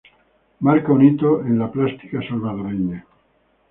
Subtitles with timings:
[0.61, 3.05] Marca un hito en la plástica salvadoreña.